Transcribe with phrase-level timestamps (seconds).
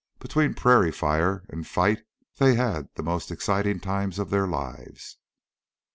[0.17, 2.01] Between prairie fire and fight
[2.39, 5.19] they had the most exciting time of their lives.